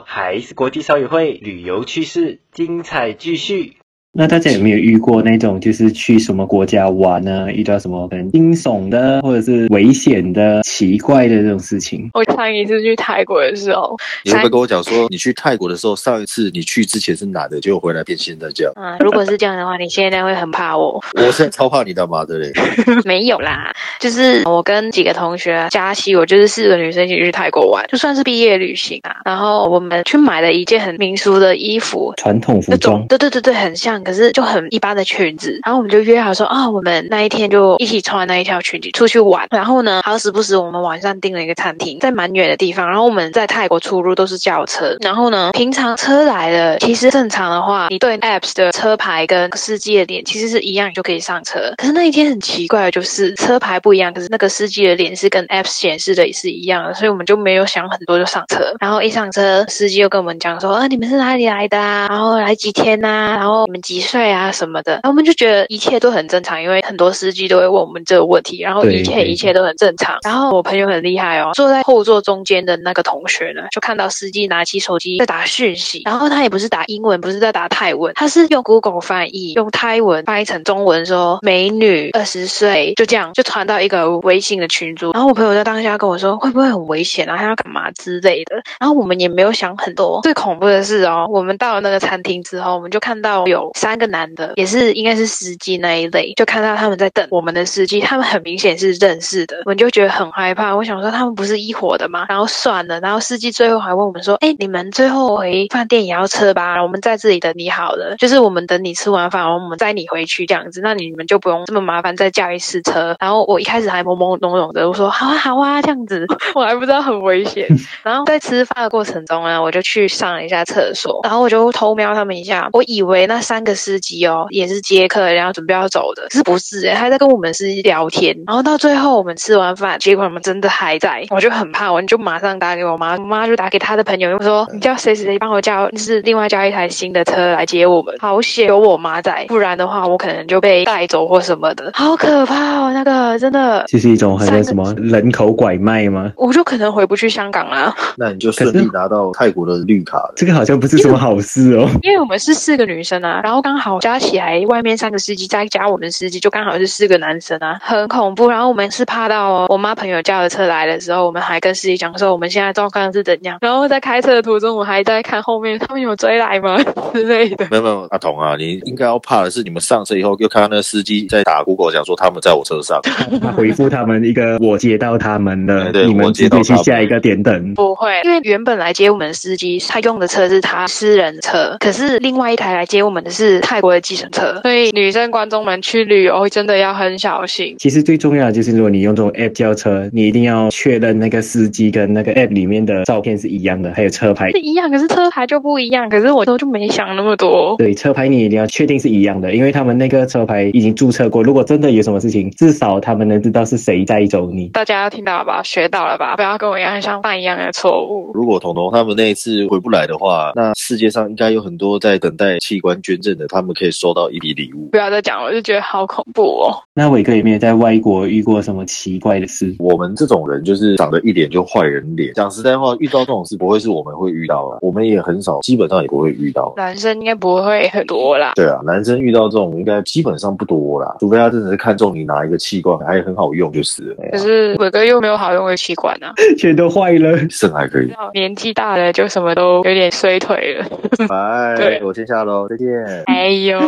[0.00, 3.76] 还是国际少语会旅游趋势，精彩继续。
[4.14, 7.50] 那大家有没有遇过那种，就是去什么国家玩呢？
[7.50, 12.10] 遇到什么很惊悚的，或者是危险的、奇怪的这种事情？
[12.12, 18.72] 我上一次去泰国的时候，你会不会跟我讲说，你去泰国的时候，上一次你去之前是男的，结果回来变现在这样？
[18.76, 21.02] 嗯，如果是这样的话，你现在会很怕我。
[21.14, 22.52] 我现在超怕你的妈的嘞！
[23.06, 29.22] 没有啦，就是我跟几个同学加西，我就是四个女生一起去泰国玩，就算是毕业旅行啊。
[29.24, 35.60] 然后我们去买了一件很民俗的衣服，传统服装，对对对对，很像，可是就很一般的裙子。
[35.64, 39.46] 然后我们就约好说啊，我们那一天就一起穿那一条裙子出去玩。
[39.50, 42.88] 然后呢，好时不时，我们晚上订了一个餐厅，在蛮远的地方。
[42.88, 44.96] 然后我们在泰国出入都是轿车。
[45.00, 51.72] 然后呢，平常车来了，其实正常的话，你对 apps 的车牌跟司机的脸其实是一样，你就可以上车。
[51.76, 58.74] 可是那一天很奇怪的就是车牌不一样，可是那个司机的脸是跟 apps 显示的也是一样的，所以我们就没有想很多就上车。
[58.80, 62.06] 然后一上车，司机又跟我们讲说，啊，你们是哪里来的啊？
[62.08, 64.92] 然后来几天呐、然后你们几岁啊什么的。
[64.94, 70.18] 然后我们就觉得一切都很正常，因为很多司机都会问我们这个问题，然后一切一切都很正常。
[70.24, 85.12] 然后我朋友很厉害哦，坐在后座中间的那个同学呢，就看到司机拿起手机在打讯息，然后他也不是打英文，不是在打泰文，他是用 Google 翻译，用泰文翻译成中文说美女二十岁，就这样就传到一个微信的群组。
[85.12, 87.36] 然后我朋友在当下跟我说，会不会很危险啊？
[87.36, 88.62] 他要干嘛之类的。
[88.80, 90.20] 然后我们也没有想很多。
[90.22, 100.76] 最恐怖的是哦，我们到了那个餐厅之后，我们就看到有三个男的，也是应该是司机那一类，就看到他们在等我们的司机，他们很明显是认识的，我们就觉得很害怕。
[100.76, 102.26] 我想说他们不是一伙的吗？
[102.28, 106.80] 然后算了，然后司机最后还问我们说：“哎，你们最后回饭店也要车吧？
[106.80, 116.24] 我们在这里等你好了，就是我们等你吃完饭，然后我们载你回去这样子，那你们就不用这么麻烦再叫一次车。”然后我一开始还懵懵懂懂的，我说：“好啊，好啊，这样子。
[116.54, 117.66] ”我还不知道很危险。
[118.04, 128.36] 然后在吃饭的过程中呢，我就去上了一下厕所，然后我就偷瞄他们一下，我以为那三个司机哦也是接客，然后准备要走的，是不是诶，还在跟我们司机聊天。
[128.46, 138.14] 然后到最后我们吃完饭，结果我们真的还在，我就很怕，我就马上打给我妈，我妈就打给她的朋友，又说你叫谁谁谁帮我叫，就是另外叫一台新的车来接我们。
[138.18, 143.84] 好险有我妈在，不然的话我可能就被带走或什么的，好可怕哦，那个真的。
[143.88, 146.32] 这是一种很像什么人口拐卖吗？
[146.36, 150.32] 我就可能回不去香港啦，那你就顺利拿到泰国的绿卡了。
[150.36, 151.88] 这个好像不是什么好事哦。
[152.02, 158.50] 因为我们是四个女生啊，然后刚好加起来外面三个司机再加我们司机，就刚好是四个男生啊，很恐怖。
[158.50, 163.58] 然后我们是怕到哦，我妈朋友叫的车来的时候，我们还跟司机讲说我们现在状况是怎样。
[163.60, 166.76] 然后在开车的途中，我还在看后面他们有追来吗
[167.14, 167.66] 之类的。
[167.70, 173.00] 没有没有，阿童啊，你应该要怕的是你们上车以后又看到那个司机在打 Google 讲说他们在我车上，
[173.40, 177.74] 他回复他们一个我接到他们了， 对对你们直接去我接到他们下一个点等。
[177.74, 187.76] 不会，因为原本来接我们的司机，他用的车是他私人车，可是另外一台来接我们的是泰国的计程车，所以女生观众们去旅游真的要很小心。
[187.78, 194.58] 其实最重要的就是，如果你用这种 app 叫车，你一定要确认那个司机跟那个 app 里面的照片是一样的，还有车牌是。
[194.58, 196.08] 一样，可是车牌就不一样。
[196.08, 197.76] 可是我都就没想那么多。
[197.76, 201.42] 对，车牌你一定要确定是一样的，因为他们那个车牌已经注册过。
[201.42, 204.68] 如果真的有什么事情，至少他们能知道是谁在走你。
[204.68, 205.62] 大家听到了吧？
[205.62, 206.36] 学到了吧？
[206.36, 208.30] 不要跟我一样像犯一样的错误。
[208.34, 214.88] 如果彤彤他们那一次回不来的话，那世界上应该有很多在等待器官捐赠他们可以收到一笔礼物。
[214.90, 216.82] 不要再讲了，我就觉得好恐怖哦。
[216.94, 219.74] 那伟哥有没有在外国遇过什么奇怪的事？
[219.78, 222.34] 我们这种人就是长得一脸就坏人脸。
[222.34, 226.74] 讲实在话，遇到这种事不会是我们会遇到啊，我们也很少，基本上也不会遇到。
[226.76, 228.52] 男生应该不会很多啦。
[228.56, 234.16] 对啊，男生遇到这种应该基本上不多啦，除非他真的是看中你拿一个器官还很好用就是了。
[234.30, 237.38] 可是伟哥又没有好用的器官啊， 全都坏了。
[237.48, 238.12] 肾还可以。
[238.34, 240.84] 年纪大了就什么都有点衰退了。
[241.26, 242.86] 拜对，我先下喽，再见。
[243.24, 243.80] 哎呦，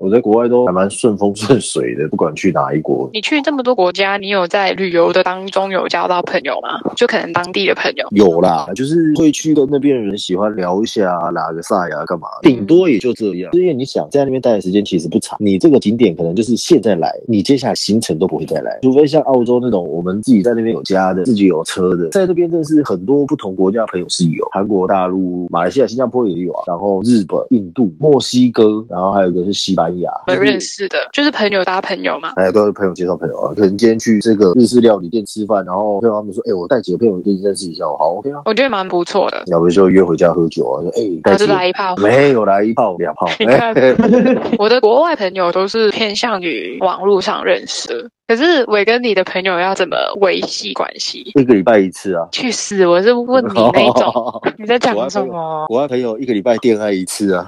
[0.00, 3.10] 我在国外都还蛮顺风顺水的，不管去哪一国。
[3.12, 6.78] 你去这么多国家，你有在旅游的当中有交到朋友吗？
[6.94, 8.06] 就可能当地的朋友。
[8.10, 12.28] 有啦，就是会去跟那边的人喜欢聊一下，拉个赛啊，干嘛？
[12.42, 13.50] 顶多也就这样。
[13.52, 32.25] 因为你想在那边待的时间其实不长，你这个景点可能就是现在来，你接下来行程都不会再来，除非像澳洲那种我们自己在那边有家的，自己有车的，在那边真的是很多不同国家朋友是有，韩国、大陆、马来西亚、新加坡也有啊，然后日本、印度、墨西哥，然后还有一个是西班牙，有认识的，就是朋友搭朋友嘛。
[32.34, 33.52] 哎，都是朋友介绍朋友啊。
[33.54, 38.42] 可能今天去这个日式料理店吃饭，然后跟他们说，哎，我带几个朋友跟你认识一下，我好 OK 啊。
[38.44, 41.96] 我觉得蛮不错的，要不就约回家喝酒啊，说哎，然后就带几个来一炮。
[41.96, 43.94] 没有来一炮两炮， 你看哎
[44.58, 51.30] 我的国外朋友都是偏向于网络上认识的，可是我跟你的朋友要怎么维系关系？
[51.36, 52.26] 一个礼拜一次啊。
[52.32, 52.84] 去死！
[52.84, 54.12] 我是问你那种，
[54.58, 55.66] 你在讲什么？
[55.70, 57.46] 我和朋友一个礼拜恋爱一次啊。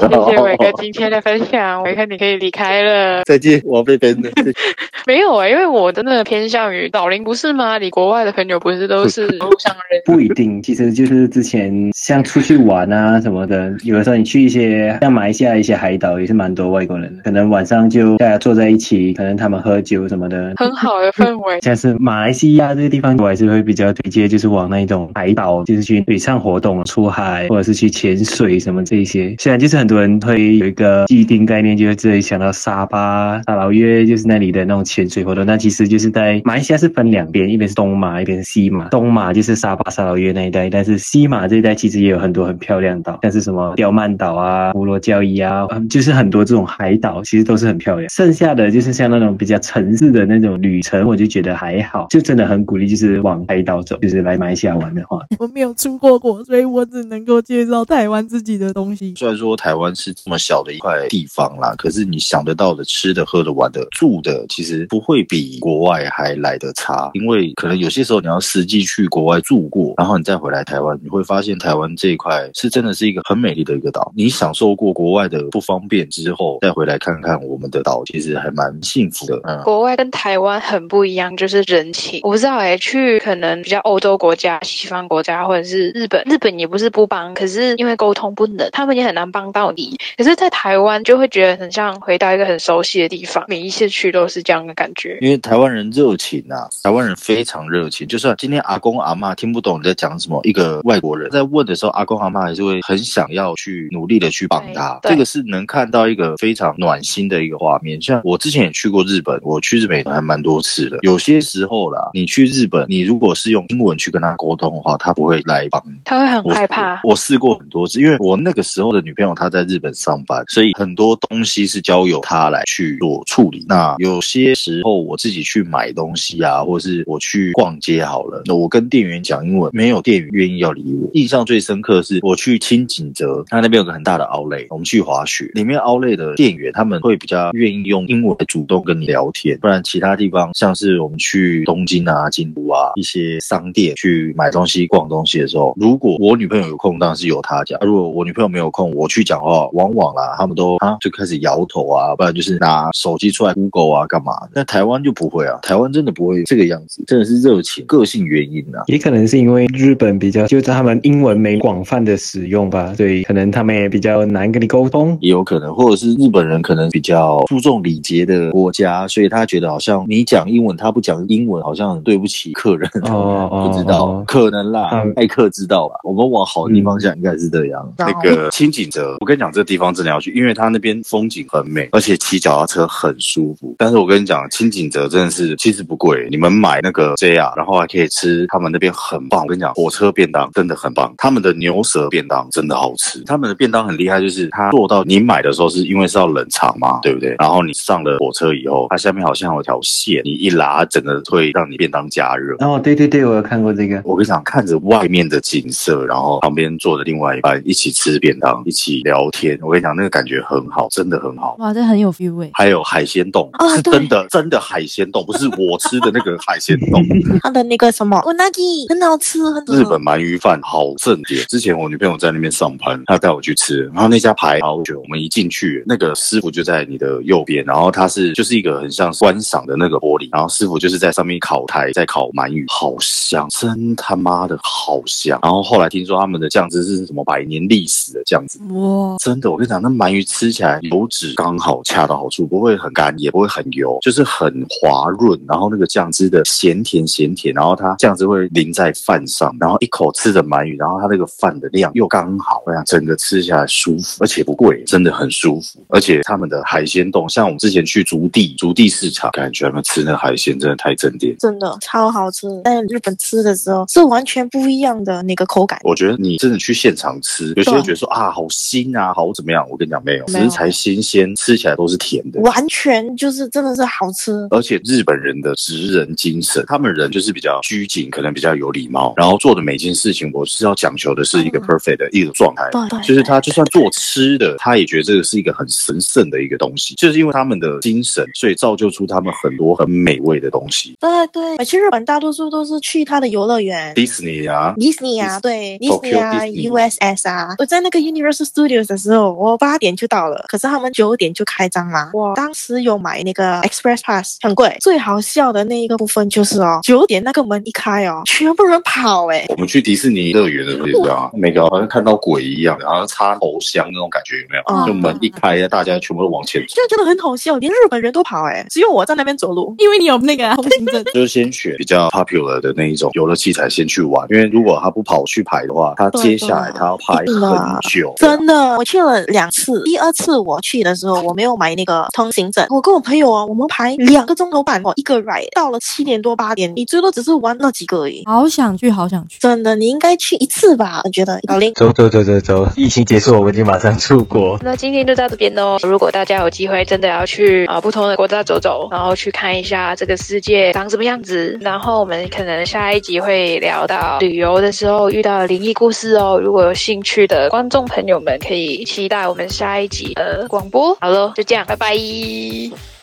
[0.00, 3.22] 谢谢伟哥今天的分享，伟哥你可以离开了。
[3.26, 4.28] 再见，我要被分了。
[5.06, 7.78] 没有啊、因为我真的偏向于老林，不是吗？
[7.78, 10.02] 你国外的朋友不是都是路上人？
[10.04, 20.54] 不一定，其实就是之前像出去玩啊什么的，有的时候你去一些像马来西亚一些海岛，也是蛮多外国人的，可能晚上就大家坐在一起，可能他们喝酒什么的。
[20.56, 21.60] 很好的氛围。
[21.62, 29.34] 像是马来西亚这个地方，我还是会比较推荐，就是往那种海岛，就是去水上活动、出海，或者是去潜水什么这一些。
[29.38, 35.44] 虽然就是很多人会有一个既定概念，就是直接想到沙巴、沙劳越，就是那里的那种潜水活动。
[35.44, 38.88] 那其实就是在马来西亚是分两边，一边是东马，一边是西马。
[38.88, 48.08] 东马就是沙巴、沙劳越那一带，但是西马这一带其实也有很多很漂亮岛，像是什么刁曼岛啊、乌罗交伊啊，嗯就是很多这种海岛，其实都是很漂亮。
[48.08, 55.20] 剩下的就是像那种比较城市的那种旅程，我就觉得还好，就真的很鼓励，就是往海岛走，就是来马来西亚玩的话。
[55.38, 59.14] 我没有出过国，所以我只能够介绍台湾自己的东西。
[59.16, 67.10] 虽然说台湾是这么小的一块地方啦，可是你想得到的、吃的、喝的、玩的、住的，其实不会比国外还来得差。
[67.14, 74.12] 因为可能有些时候你要实际去国外住过，然后你再回来台湾，你会发现台湾这一块是真的是一个很美丽的一个岛。
[74.14, 79.40] 你享受过国外的不方便之后，再回来看看我们的岛，其实还蛮幸福的。
[79.44, 82.20] 嗯，国外跟台湾很不一样，就是人情。
[82.22, 89.96] 我不知道哎、去可能比较欧洲国家、西方国家，或者是日本，日本也不是不帮，可是因为沟通不能，他们也很难帮到你。
[90.16, 95.18] 可是，在台湾就会觉得很像回到一个很熟悉的地方，每一次去都是这样的感觉。
[95.20, 98.06] 因为台湾人热情啊，台湾人非常热情。
[98.06, 104.98] 就算今天阿公阿妈听不懂你在讲什么，一个外国人在问的时候，阿公阿妈还是会很想要去努力的去帮他。
[105.02, 108.00] 这个是能看到一个非常暖心的一个画面。
[108.02, 110.98] 像我之前也去过日本，我去日本也还蛮多次的。
[111.02, 115.92] 有些时候啦，你去日本，你如果是用英文去跟他沟通的话，他不会来帮你。
[116.04, 117.00] 他会很害怕。
[117.04, 123.64] 我试过很多次，因为我那个时候的女朋友她在日本上班，所以很多东西是交由她来去做处理。
[123.68, 131.08] 那有些时候我自己去买东西啊，或者是我去逛街好了，那我跟店员讲英文，没有店员愿意要理我。
[131.12, 154.64] 印象最深刻的是我去清景泽，他那边有个很大的 Outlet，我们去滑雪，里面 Outlet 的店员他们会比较愿意用英文来主动跟你聊天，不然其他地方像是我们去东京啊、京都啊一些商店去买东西、逛东西的时候，如果我女朋友有空，当然是由她讲；如果我女朋友没有空，我去讲话，往往啦，他们都啊就开始摇头啊，不然就是拿手机出来 Google 啊干嘛那。
[154.64, 158.82] 台湾就不会啊，台湾真的不会这个样子，真的是热情、个性原因啊。
[158.88, 165.16] 也可能是因为日本比较，就是他们英文没广泛的使用吧，所以可能他们也比较难跟你沟通。
[165.20, 172.88] 也有可能，或者是日本人可能比较注重礼节的国家，所以他觉得好像你讲英文，他不讲英文，好像很对不起客人。
[173.04, 175.96] 哦 哦不知道，哦可能啦嗯，爱客之道吧。
[176.02, 177.92] 我们往好的地方想，应该是这样。
[177.98, 183.74] 那个清景泽，我跟你讲，这个地方真的要去，因为它那边风景很美，而且骑脚踏车很舒服。
[183.78, 189.42] 但是我跟你讲，清景泽真的是其实不贵，你们买那个 JR，然后还可以吃他们那边很棒。
[189.42, 193.22] 我跟你讲，火车便当真的很棒，他们的牛舌便当真的好吃。
[193.24, 197.34] 他们的便当很厉害，就是它做到你买的时候是因为是要冷藏嘛，对不对？
[197.38, 202.56] 然后你上了火车以后，它下面好像有条线，你一拉，整个会让你便当加热。
[202.58, 204.00] 哦，对对对，我有看过这个。
[204.04, 209.58] 我跟你讲，看着外面的景色，然后旁边坐着另外一半一起吃便当，一起聊天。
[209.62, 211.56] 我跟你讲，那个感觉很好，真的很好。
[211.58, 212.50] 哇，这很有 feel 哎。
[212.54, 217.02] 还有海鲜冻，是啊对真的真的海鲜冻，不是我吃的那个海鲜冻。
[217.42, 235.38] 它的那个什么 unagi 很好吃，很日本鳗鱼饭好正点，之前我女朋友在那边上班，她带我去吃，然后那家排好久，我们一进去，那个师傅就在你的右边，然后他是就是一个很像观赏的那个玻璃，然后师傅就是在上面烤台，在烤鳗鱼，好香，真他妈的好香。
[235.42, 245.38] 然后后来听说他们的酱汁是什么百年历史的酱汁，哇，真的，我跟你讲，那鳗鱼吃起来油脂刚好恰到好处，不会很干，也不会很油，就是很滑润。
[245.46, 255.84] 然后那个酱汁的咸甜咸甜，然后它酱汁会淋在饭上，然后一口吃着鳗鱼，然后它那个饭的量又刚好，我想整个吃起来舒服，而且不贵，真的很舒服。
[255.88, 261.36] 而且他们的海鲜冻，像我们之前去竹地竹地市场，感觉他们吃那个海鲜真的太正点。
[261.38, 262.46] 真的超好吃。
[262.64, 265.78] 在日本吃的时候是完全不一样的那个口感。
[265.82, 269.66] 我觉得你真的去现场吃，有些人觉得说啊好腥啊，好怎么样？
[269.70, 272.40] 我跟你讲没有，食材新鲜，吃起来都是甜的。
[272.40, 282.68] 完全就是真的是好吃，而且日本人的职人精神，他们人就是比较拘谨，可能比较有礼貌，然后做的每件事情，我是要讲求的是一个嗯 perfect 的一个状态。
[282.70, 290.96] 对对就是他就算做吃的，他也觉得这个是一个很神圣的一个东西，就是因为他们的精神，所以造就出他他们很多很美味的东西。
[291.00, 293.94] 对对，去日本大多数都是去他的游乐园。
[293.94, 297.54] 迪士尼啊，迪士尼啊，对，迪士尼啊，USS 啊。
[297.58, 302.10] 我在那个 Universal Studios 的时候，我八点就到了，可是他们九点就开张了。
[302.12, 304.76] 我当时有买那个 Express Pass，很贵。
[304.80, 314.62] 最好笑的那一个部分就是哦，九点那个门一开哦，全部人跑哎、我们去迪士尼乐园的时候啊，每个好像看到鬼一样，然后插头香那种感觉有没有？
[314.68, 316.74] 嗯就门一开，大家全部都往前走。
[316.74, 319.74] 就真的很好笑，连日本人都跑哎、只有我在那边走路。
[319.78, 321.02] 因为你有那个啊通行证。
[321.14, 328.12] 就是先选比较 popular 的那一种游乐器材先去玩，因为如果他不跑去排的话，他接下来他要排很久。
[328.16, 329.82] 真的，我去了两次。
[329.84, 332.66] 第二次我去的时候，我没有买那个通行证。
[332.70, 338.22] 我跟我朋友啊，我们排两个钟头半哦，一个 ride，到了七点多八点，你最多只是玩那几个而已。
[338.26, 339.38] 好想去，好想去。
[339.38, 341.00] 真的，你应该去一次吧？
[341.04, 341.72] 我觉得老林。
[341.74, 344.58] 走走走走走，疫情结束，我们就马上出国。
[344.62, 345.78] 那今天就到这边喽。
[345.82, 356.40] 如果大家有机会真的要去啊、呃不同的国家走走，然后去看一下这个世界长什么样子，然后我们可能下一集会聊到旅游的时候遇到灵异故事哦。
[356.42, 360.96] 如果有兴趣的观众朋友们，可以期待我们下一集的广播。
[360.98, 362.95] 好了，就这样，拜拜。